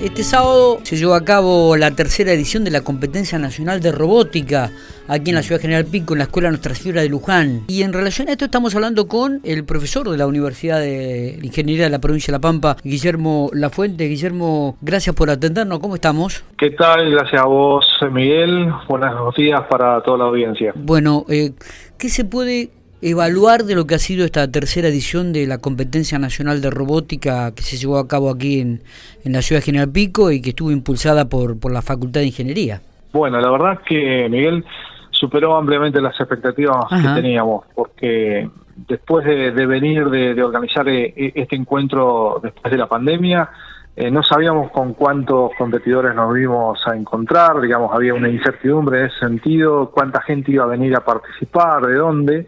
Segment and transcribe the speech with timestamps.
[0.00, 4.70] Este sábado se llevó a cabo la tercera edición de la Competencia Nacional de Robótica
[5.06, 7.64] aquí en la Ciudad General Pico, en la Escuela Nuestra Señora de Luján.
[7.68, 11.84] Y en relación a esto estamos hablando con el profesor de la Universidad de Ingeniería
[11.84, 14.04] de la provincia de La Pampa, Guillermo Lafuente.
[14.04, 15.80] Guillermo, gracias por atendernos.
[15.80, 16.44] ¿Cómo estamos?
[16.56, 17.10] ¿Qué tal?
[17.10, 18.72] Gracias a vos, Miguel.
[18.88, 20.72] Buenos días para toda la audiencia.
[20.76, 21.52] Bueno, eh,
[21.98, 22.70] ¿qué se puede
[23.02, 27.54] evaluar de lo que ha sido esta tercera edición de la competencia nacional de robótica
[27.54, 28.82] que se llevó a cabo aquí en,
[29.24, 32.26] en la ciudad de General Pico y que estuvo impulsada por, por la Facultad de
[32.26, 32.80] Ingeniería.
[33.12, 34.64] Bueno, la verdad es que Miguel
[35.10, 38.48] superó ampliamente las expectativas que teníamos, porque
[38.88, 43.50] después de, venir de, organizar eh, este encuentro después de la pandemia,
[43.96, 49.06] eh, no sabíamos con cuántos competidores nos íbamos a encontrar, digamos, había una incertidumbre en
[49.06, 52.46] ese sentido, cuánta gente iba a venir a participar, de dónde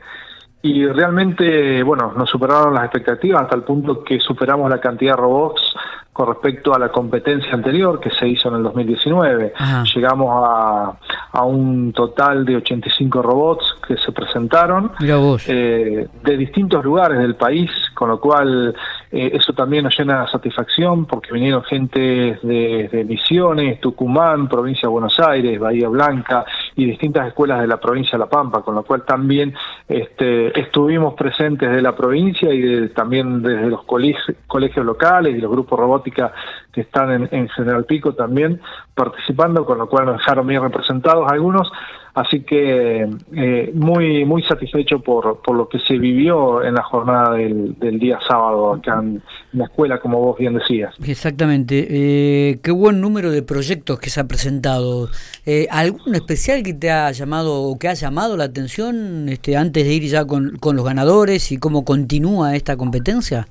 [0.62, 5.20] y realmente, bueno, nos superaron las expectativas hasta el punto que superamos la cantidad de
[5.20, 5.74] robots
[6.12, 9.54] con respecto a la competencia anterior que se hizo en el 2019.
[9.94, 10.92] Llegamos a,
[11.32, 17.70] a, un total de 85 robots que se presentaron eh, de distintos lugares del país,
[17.94, 18.74] con lo cual
[19.10, 24.88] eh, eso también nos llena de satisfacción porque vinieron gente de, de Misiones, Tucumán, provincia
[24.88, 26.44] de Buenos Aires, Bahía Blanca,
[26.76, 29.54] y distintas escuelas de la provincia de La Pampa, con lo cual también
[29.88, 35.50] este, estuvimos presentes de la provincia y también desde los colegios, colegios locales y los
[35.50, 36.32] grupos robótica
[36.72, 38.60] que están en, en General Pico también
[38.94, 41.70] participando, con lo cual nos dejaron bien representados algunos
[42.14, 47.36] Así que eh, muy muy satisfecho por, por lo que se vivió en la jornada
[47.36, 49.22] del, día sábado acá en,
[49.54, 50.94] la escuela, como vos bien decías.
[51.02, 51.86] Exactamente.
[51.88, 55.08] Eh, qué buen número de proyectos que se ha presentado.
[55.46, 59.86] Eh, ¿Algún especial que te ha llamado o que ha llamado la atención este, antes
[59.86, 63.46] de ir ya con, con los ganadores y cómo continúa esta competencia?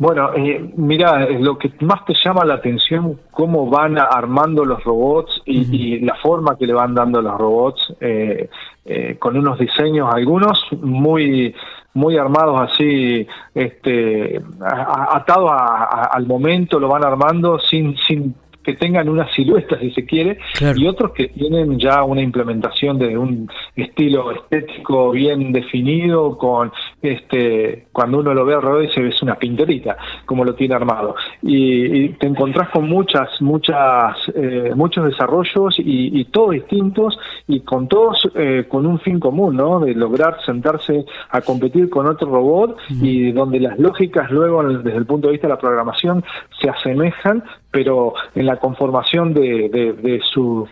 [0.00, 5.42] Bueno, eh, mira, lo que más te llama la atención, cómo van armando los robots
[5.44, 8.48] y, la forma que le van dando los robots, eh,
[8.86, 11.54] eh, con unos diseños, algunos muy
[11.92, 18.34] muy armados así, este, atados al momento, lo van armando sin, sin
[18.70, 20.38] que tengan una silueta, si se quiere,
[20.76, 26.70] y otros que tienen ya una implementación de un estilo estético bien definido, con
[27.02, 31.16] este cuando uno lo ve alrededor y se ve una pinterita, como lo tiene armado.
[31.42, 38.30] Y, te encontrás con muchas, muchas, eh, muchos desarrollos y, todos distintos y con todos
[38.34, 39.80] eh, con un fin común, ¿no?
[39.80, 45.06] De lograr sentarse a competir con otro robot y donde las lógicas luego desde el
[45.06, 46.22] punto de vista de la programación
[46.60, 49.68] se asemejan, pero en la conformación de,
[50.02, 50.68] de, su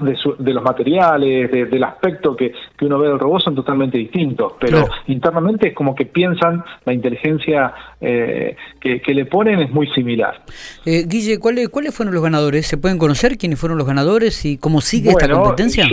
[0.00, 4.86] de, los materiales, del aspecto que, que, uno ve del robot son totalmente distintos, pero
[5.06, 10.42] internamente es como que piensan, la inteligencia eh, que, le ponen es muy similar.
[10.84, 12.66] Eh, Guille, ¿cuáles, ¿cuáles fueron los ganadores?
[12.66, 15.86] ¿Se pueden conocer quiénes fueron los ganadores y cómo sigue esta competencia?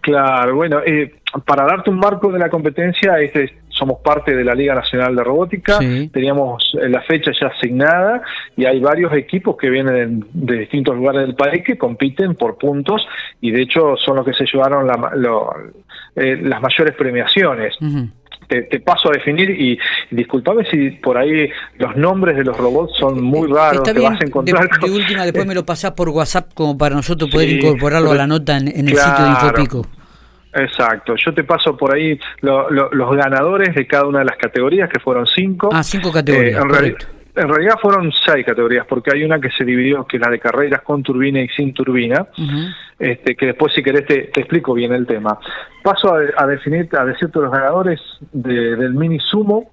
[0.00, 4.54] claro, bueno, eh, para darte un marco de la competencia, este somos parte de la
[4.54, 5.80] Liga Nacional de Robótica,
[6.12, 8.22] teníamos eh, la fecha ya asignada
[8.56, 13.04] y hay varios equipos que vienen de distintos lugares del país que compiten por puntos
[13.40, 17.76] y de hecho son los que se llevaron eh, las mayores premiaciones.
[18.46, 19.78] Te, paso a definir y,
[20.10, 23.82] disculpame si por ahí los nombres de los robots son muy raros.
[23.82, 27.30] te vas a encontrar de, última, después me lo pasás por WhatsApp como para nosotros
[27.32, 29.86] poder incorporarlo a la nota en, el sitio de Infopico.
[30.54, 35.00] Exacto, yo te paso por ahí los ganadores de cada una de las categorías, que
[35.00, 35.70] fueron cinco.
[35.72, 36.62] Ah, cinco categorías.
[36.62, 36.96] Eh,
[37.34, 40.38] en, realidad fueron seis categorías, porque hay una que se dividió, que es la de
[40.38, 42.26] carreras con turbina y sin turbina,
[42.98, 45.38] este, que después si querés te, explico bien el tema.
[45.82, 48.00] Paso a, definir, a decirte los ganadores
[48.32, 49.70] del mini sumo,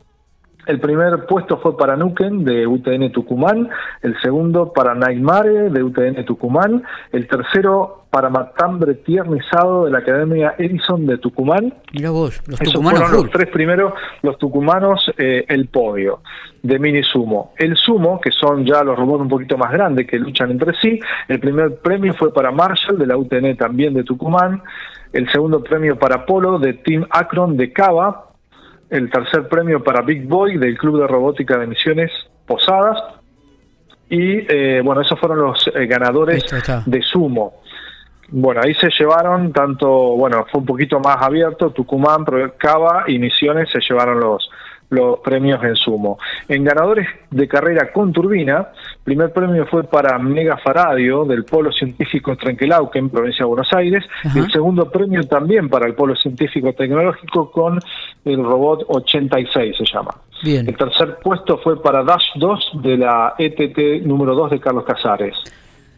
[0.67, 3.69] el primer puesto fue para Nuken de UTN Tucumán,
[4.01, 10.55] el segundo para Naimare de UTN Tucumán, el tercero para Matambre Tiernizado de la Academia
[10.57, 11.73] Edison de Tucumán.
[11.93, 16.21] Mira vos, los Esos fueron los tres primeros, los tucumanos, eh, el podio
[16.61, 17.53] de mini sumo.
[17.57, 20.99] El sumo, que son ya los robots un poquito más grandes que luchan entre sí,
[21.27, 24.61] el primer premio fue para Marshall de la UTN también de Tucumán,
[25.13, 28.28] el segundo premio para Polo de Team Akron de Cava,
[28.89, 32.11] el tercer premio para Big Boy del Club de Robótica de Misiones
[32.45, 32.97] Posadas.
[34.09, 36.43] Y eh, bueno, esos fueron los eh, ganadores
[36.85, 37.61] de sumo.
[38.31, 42.25] Bueno, ahí se llevaron tanto, bueno, fue un poquito más abierto, Tucumán,
[42.57, 44.49] Cava y Misiones se llevaron los,
[44.89, 46.17] los premios en sumo.
[46.47, 48.69] En ganadores de carrera con turbina,
[49.03, 54.03] primer premio fue para Mega Faradio del Polo Científico Trenquelauquen, provincia de Buenos Aires,
[54.35, 57.79] el segundo premio también para el Polo Científico Tecnológico con
[58.25, 60.15] el robot 86 se llama.
[60.43, 65.35] El tercer puesto fue para Dash 2 de la ETT número 2 de Carlos Casares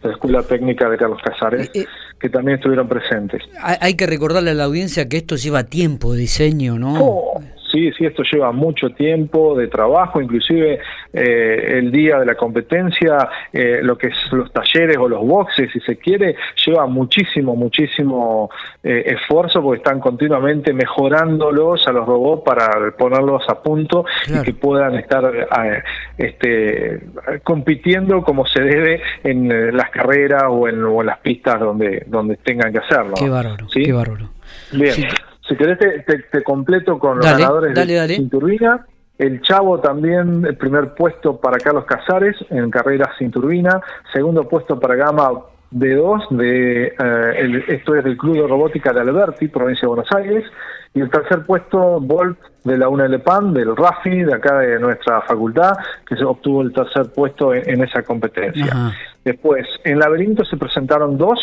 [0.03, 1.85] la Escuela Técnica de Carlos Casares, eh, eh,
[2.19, 3.43] que también estuvieron presentes.
[3.61, 6.93] Hay que recordarle a la audiencia que esto lleva tiempo de diseño, ¿no?
[6.99, 7.41] Oh,
[7.71, 10.79] Sí, sí, esto lleva mucho tiempo de trabajo, inclusive
[11.13, 15.71] eh, el día de la competencia, eh, lo que es los talleres o los boxes,
[15.71, 16.35] si se quiere,
[16.65, 18.49] lleva muchísimo, muchísimo
[18.83, 24.53] eh, esfuerzo porque están continuamente mejorándolos a los robots para ponerlos a punto y que
[24.53, 25.31] puedan estar
[26.17, 27.01] este,
[27.43, 32.79] compitiendo como se debe en las carreras o en, las pistas donde, donde tengan que
[32.79, 33.13] hacerlo.
[33.17, 34.29] Qué bárbaro, qué bárbaro.
[34.73, 35.07] Bien.
[35.47, 38.85] Si querés te, completo con los ganadores de Cinturbina.
[39.17, 43.79] El Chavo también, el primer puesto para Carlos Casares en carrera sin turbina,
[44.11, 45.29] segundo puesto para Gama
[45.71, 50.43] D2, de, eh, esto es del Club de Robótica de Alberti, provincia de Buenos Aires,
[50.93, 55.77] y el tercer puesto, Bolt de la UNLPAN, del RAFI, de acá de nuestra facultad,
[56.05, 58.91] que se obtuvo el tercer puesto en, esa competencia.
[59.23, 61.39] Después, en Laberinto se presentaron dos,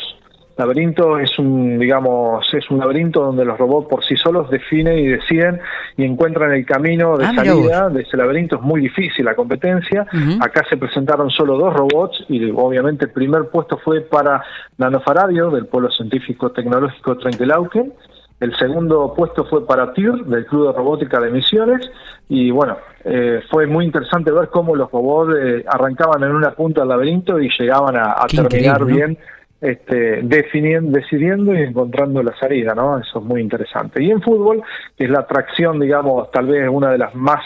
[0.58, 5.06] laberinto es un, digamos, es un laberinto donde los robots por sí solos definen y
[5.06, 5.60] deciden
[5.96, 8.56] y encuentran el camino de ah, salida de ese laberinto.
[8.56, 10.06] Es muy difícil la competencia.
[10.40, 14.42] Acá se presentaron solo dos robots y obviamente el primer puesto fue para
[14.76, 17.92] Nanofaradio del Polo Científico Tecnológico Trenquelauquen.
[18.40, 21.90] El segundo puesto fue para TIR, del Club de Robótica de Misiones,
[22.28, 26.82] y bueno, eh, fue muy interesante ver cómo los robots eh, arrancaban en una punta
[26.82, 29.18] del laberinto y llegaban a, terminar bien
[29.60, 32.98] este, definiendo, decidiendo y encontrando la salida, ¿no?
[32.98, 34.02] Eso es muy interesante.
[34.02, 34.62] Y en fútbol,
[34.96, 37.44] que es la atracción, digamos, tal vez una de las más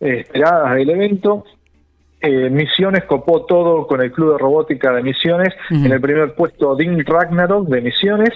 [0.00, 1.44] eh, esperadas del evento,
[2.24, 5.54] eh, Misiones copó todo con el Club de Robótica de Misiones.
[5.70, 8.32] En el primer puesto, Dean Ragnarok de Misiones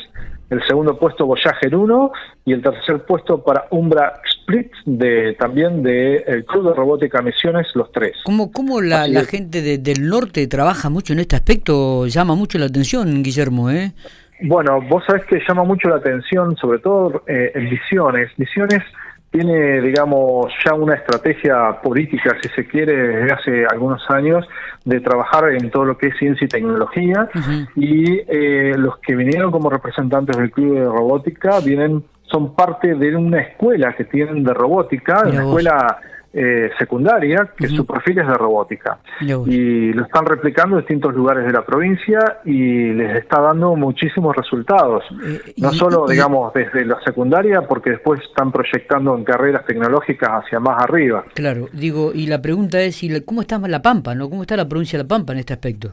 [0.50, 2.12] el segundo puesto Voyager 1
[2.46, 7.67] y el tercer puesto para Umbra Split de también de el Club de Robótica Misiones,
[7.75, 8.17] los tres.
[8.25, 12.06] ¿Cómo, cómo la, gente del norte trabaja mucho en este aspecto?
[12.06, 13.93] Llama mucho la atención, Guillermo, ¿eh?
[14.41, 18.31] Bueno, vos sabés que llama mucho la atención, sobre todo eh, en Misiones.
[18.38, 18.82] Misiones
[19.31, 24.47] tiene, digamos, ya una estrategia política, si se quiere, desde hace algunos años,
[24.85, 27.29] de trabajar en todo lo que es ciencia y tecnología.
[27.77, 33.17] Y eh, los que vinieron como representantes del Club de Robótica vienen son parte de
[33.17, 35.99] una escuela que tienen de robótica, una escuela
[36.40, 38.99] eh, secundaria, que su perfil es de robótica.
[39.20, 44.37] Y lo están replicando en distintos lugares de la provincia y les está dando muchísimos
[44.37, 45.02] resultados.
[45.25, 50.61] Eh, no solo, digamos, desde la secundaria, porque después están proyectando en carreras tecnológicas hacia
[50.61, 51.25] más arriba.
[51.35, 54.14] Claro, digo, y la pregunta es, ¿cómo está La Pampa?
[54.14, 54.31] ¿no?
[54.31, 55.93] ¿Cómo está la provincia de La Pampa en este aspecto?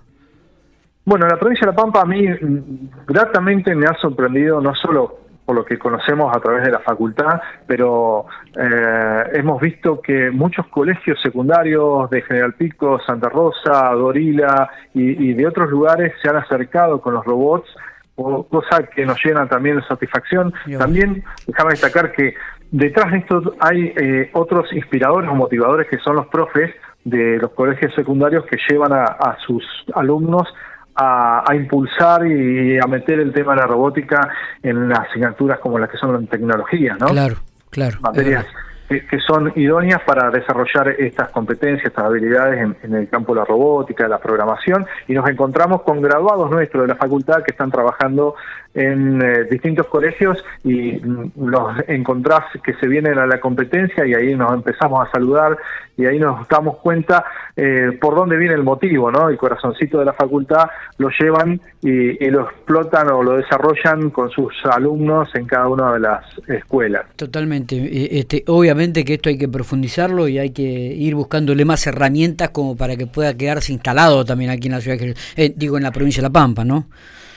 [1.06, 5.25] Bueno, la provincia de La Pampa a mí mm, gratamente me ha sorprendido no solo
[5.45, 8.25] por lo que conocemos a través de la facultad, pero
[8.57, 15.47] eh, hemos visto que muchos colegios secundarios de General Pico, Santa Rosa, Dorila y, de
[15.47, 17.69] otros lugares se han acercado con los robots,
[18.15, 20.53] cosa que nos llena también de satisfacción.
[20.77, 22.33] También déjame destacar que
[22.71, 27.51] detrás de esto hay eh, otros inspiradores o motivadores que son los profes de los
[27.51, 29.63] colegios secundarios que llevan a sus
[29.94, 30.48] alumnos
[30.95, 34.30] a, impulsar y a meter el tema de la robótica
[34.63, 37.07] en las asignaturas como las que son en tecnología, ¿no?
[37.07, 37.36] Claro,
[37.69, 38.00] claro.
[38.01, 38.45] Materias
[38.88, 44.04] que, son idóneas para desarrollar estas competencias, estas habilidades en, el campo de la robótica,
[44.04, 48.36] de la programación, y nos encontramos con graduados nuestros de la facultad que están trabajando
[48.74, 51.00] en eh, distintos colegios y
[51.38, 55.58] los encontrás que se vienen a la competencia y ahí nos empezamos a saludar
[55.96, 57.24] y ahí nos damos cuenta
[57.56, 59.30] eh, por dónde viene el motivo, ¿no?
[59.30, 60.65] El corazoncito de la facultad
[60.98, 65.94] lo llevan y, y, lo explotan o lo desarrollan con sus alumnos en cada una
[65.94, 67.06] de las escuelas.
[67.15, 67.77] Totalmente.
[67.77, 72.50] E, este, obviamente que esto hay que profundizarlo y hay que ir buscándole más herramientas
[72.50, 75.00] como para que pueda quedarse instalado también aquí en la ciudad,
[75.36, 76.88] eh, digo en la provincia de La Pampa, ¿no?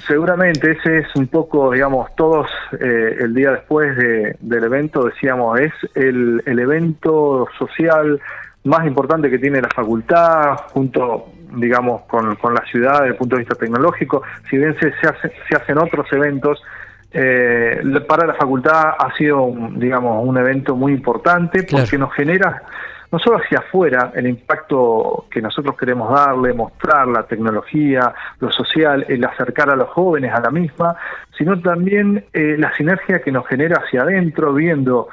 [0.07, 2.47] Seguramente ese es un poco, digamos, todos
[2.81, 8.19] eh, el día después del evento decíamos, es el, el evento social
[8.65, 11.27] más importante que tiene la facultad, junto,
[11.57, 14.23] digamos, con, con la ciudad desde el punto de vista tecnológico.
[14.49, 16.63] Si bien se, se, se hacen otros eventos,
[17.11, 22.63] eh, para la facultad ha sido, digamos, un evento muy importante porque nos genera
[23.11, 29.07] no solo hacia afuera el impacto que nosotros queremos darle, mostrar la tecnología, lo social,
[29.09, 30.95] el acercar a los jóvenes a la misma,
[31.37, 35.09] sino también eh, la sinergia que nos genera hacia adentro, viendo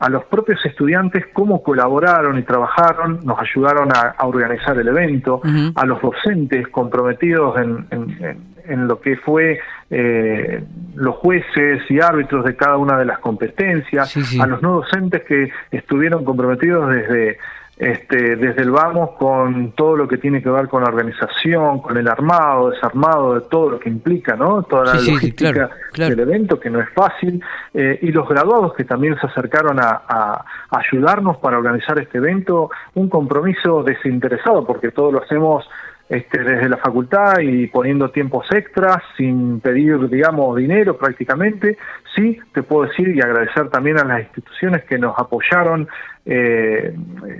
[0.00, 5.42] a los propios estudiantes cómo colaboraron y trabajaron, nos ayudaron a, organizar el evento,
[5.74, 9.60] a los docentes comprometidos en, lo que fue
[9.90, 10.62] eh,
[10.94, 15.50] los jueces y árbitros de cada una de las competencias, a los no docentes que
[15.70, 17.38] estuvieron comprometidos desde
[17.80, 21.96] este, desde el vamos con todo lo que tiene que ver con la organización, con
[21.96, 24.64] el armado, desarmado, de todo lo que implica, ¿no?
[24.64, 29.18] Toda la logística del evento, que no es fácil, eh, y los graduados que también
[29.18, 35.22] se acercaron a, a, ayudarnos para organizar este evento, un compromiso desinteresado, porque todo lo
[35.22, 35.66] hacemos
[36.10, 41.78] este, desde la facultad y poniendo tiempos extras, sin pedir, digamos, dinero prácticamente.
[42.16, 45.86] Sí, te puedo decir y agradecer también a las instituciones que nos apoyaron,
[46.26, 46.92] eh,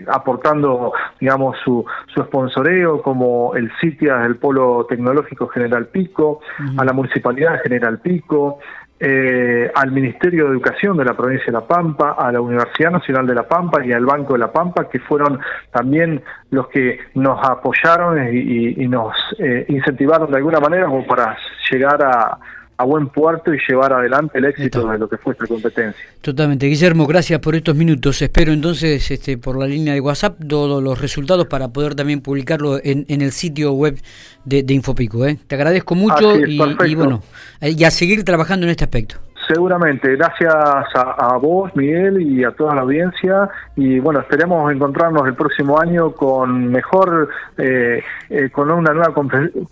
[0.06, 1.84] aportando, digamos, su,
[2.14, 6.40] su sponsoreo, como el CITIA del Polo Tecnológico General Pico,
[6.78, 8.60] a la Municipalidad General Pico,
[9.02, 13.26] eh, al Ministerio de Educación de la provincia de La Pampa, a la Universidad Nacional
[13.26, 15.40] de La Pampa y al Banco de La Pampa, que fueron
[15.72, 21.34] también los que nos apoyaron y, nos eh, incentivaron de alguna manera como para
[21.70, 22.38] llegar a,
[22.80, 26.02] a buen puerto y llevar adelante el éxito de lo que fue esta competencia.
[26.22, 26.66] Totalmente.
[26.66, 28.22] Guillermo, gracias por estos minutos.
[28.22, 32.80] Espero entonces este, por la línea de WhatsApp todos los resultados para poder también publicarlo
[32.82, 34.00] en, el sitio web
[34.46, 35.26] de, Infopico.
[35.26, 35.38] ¿eh?
[35.46, 37.22] Te agradezco mucho y, y, bueno,
[37.60, 39.16] eh, y a seguir trabajando en este aspecto.
[39.52, 43.48] Seguramente, gracias a, vos, Miguel, y a toda la audiencia.
[43.74, 47.28] Y bueno, esperemos encontrarnos el próximo año con mejor,
[47.58, 49.12] eh, eh, con una nueva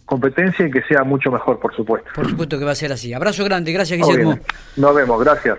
[0.05, 2.11] competencia y que sea mucho mejor, por supuesto.
[2.13, 3.13] Por supuesto que va a ser así.
[3.13, 4.37] Abrazo grande, gracias, Guillermo.
[4.77, 5.59] Nos vemos, gracias.